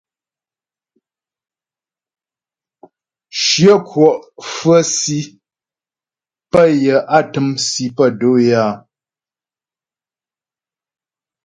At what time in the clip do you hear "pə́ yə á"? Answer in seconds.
6.51-7.17